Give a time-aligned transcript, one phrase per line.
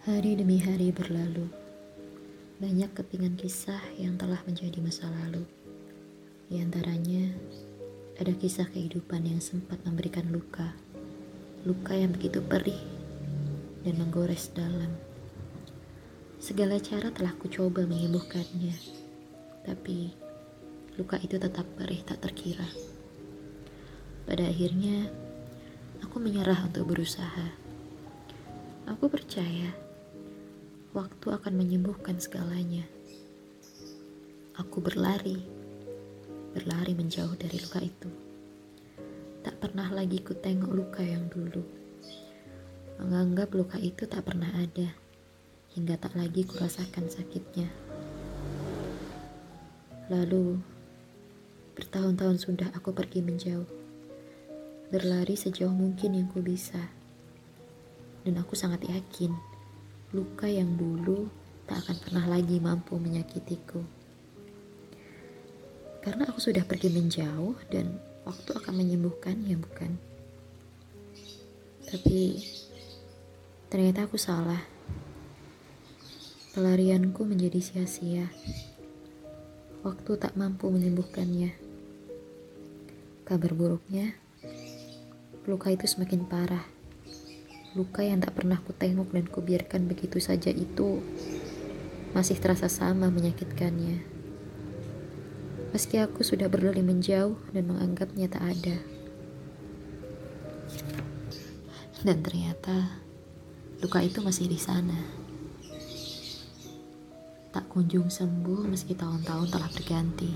[0.00, 1.44] Hari demi hari berlalu.
[2.56, 5.44] Banyak kepingan kisah yang telah menjadi masa lalu.
[6.48, 7.36] Di antaranya,
[8.16, 10.72] ada kisah kehidupan yang sempat memberikan luka.
[11.68, 12.80] Luka yang begitu perih
[13.84, 14.88] dan menggores dalam.
[16.40, 18.72] Segala cara telah kucoba menyembuhkannya.
[19.68, 20.16] Tapi,
[20.96, 22.64] luka itu tetap perih tak terkira.
[24.24, 25.12] Pada akhirnya,
[26.00, 27.52] aku menyerah untuk berusaha.
[28.88, 29.89] Aku percaya
[30.90, 32.82] waktu akan menyembuhkan segalanya.
[34.58, 35.38] Aku berlari,
[36.50, 38.10] berlari menjauh dari luka itu.
[39.46, 41.62] Tak pernah lagi ku tengok luka yang dulu.
[42.98, 44.90] Menganggap luka itu tak pernah ada,
[45.78, 47.70] hingga tak lagi ku rasakan sakitnya.
[50.10, 50.58] Lalu,
[51.78, 53.70] bertahun-tahun sudah aku pergi menjauh.
[54.90, 56.82] Berlari sejauh mungkin yang ku bisa.
[58.26, 59.59] Dan aku sangat yakin
[60.10, 61.30] luka yang dulu
[61.70, 63.78] tak akan pernah lagi mampu menyakitiku.
[66.02, 67.94] Karena aku sudah pergi menjauh dan
[68.26, 69.94] waktu akan menyembuhkannya, bukan?
[71.86, 72.42] Tapi
[73.70, 74.58] ternyata aku salah.
[76.58, 78.26] Pelarianku menjadi sia-sia.
[79.86, 81.54] Waktu tak mampu menyembuhkannya.
[83.22, 84.10] Kabar buruknya,
[85.46, 86.79] luka itu semakin parah
[87.78, 90.98] Luka yang tak pernah ku tengok dan ku biarkan begitu saja itu
[92.10, 94.02] masih terasa sama menyakitkannya.
[95.70, 98.76] Meski aku sudah berlari menjauh dan menganggapnya tak ada.
[102.02, 102.98] Dan ternyata
[103.78, 104.98] luka itu masih di sana.
[107.54, 110.32] Tak kunjung sembuh meski tahun-tahun telah berganti.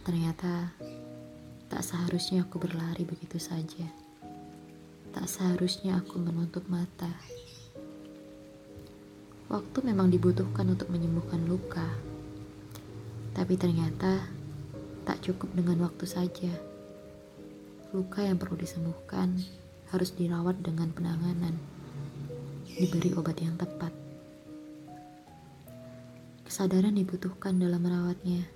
[0.00, 0.72] Ternyata
[1.68, 4.07] tak seharusnya aku berlari begitu saja.
[5.18, 7.10] Tak seharusnya aku menutup mata.
[9.50, 11.82] Waktu memang dibutuhkan untuk menyembuhkan luka,
[13.34, 14.22] tapi ternyata
[15.02, 16.54] tak cukup dengan waktu saja.
[17.90, 19.42] Luka yang perlu disembuhkan
[19.90, 21.58] harus dirawat dengan penanganan,
[22.78, 23.90] diberi obat yang tepat.
[26.46, 28.46] Kesadaran dibutuhkan dalam merawatnya.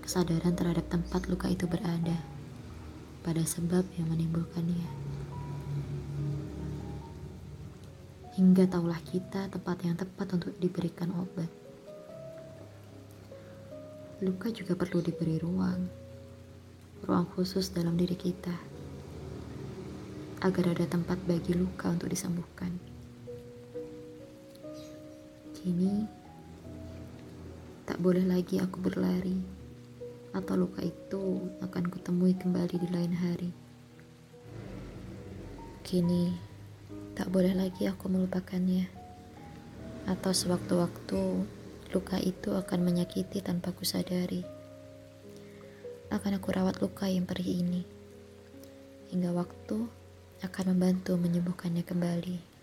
[0.00, 2.16] Kesadaran terhadap tempat luka itu berada
[3.20, 5.04] pada sebab yang menimbulkannya.
[8.34, 11.46] Hingga taulah kita tempat yang tepat untuk diberikan obat.
[14.26, 15.86] Luka juga perlu diberi ruang,
[17.06, 18.50] ruang khusus dalam diri kita,
[20.42, 22.74] agar ada tempat bagi luka untuk disembuhkan.
[25.54, 26.02] Kini,
[27.86, 29.38] tak boleh lagi aku berlari,
[30.34, 33.50] atau luka itu akan kutemui kembali di lain hari.
[35.86, 36.53] Kini,
[37.14, 38.86] Tak boleh lagi aku melupakannya.
[40.06, 41.20] Atau sewaktu-waktu
[41.94, 44.42] luka itu akan menyakiti tanpa kusadari.
[46.10, 47.82] Akan aku rawat luka yang perih ini.
[49.10, 49.86] Hingga waktu
[50.42, 52.53] akan membantu menyembuhkannya kembali.